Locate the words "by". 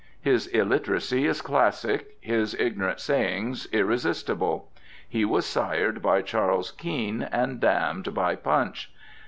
6.01-6.23, 8.15-8.33